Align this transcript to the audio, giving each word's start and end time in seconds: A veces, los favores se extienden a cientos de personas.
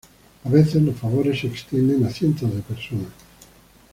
A 0.45 0.49
veces, 0.49 0.81
los 0.81 0.95
favores 0.97 1.39
se 1.39 1.45
extienden 1.45 2.03
a 2.03 2.09
cientos 2.09 2.51
de 2.55 2.63
personas. 2.63 3.09